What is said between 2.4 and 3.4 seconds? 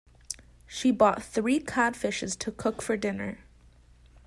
cook for dinner.